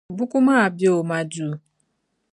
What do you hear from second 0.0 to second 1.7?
Buku maa be o ma duu.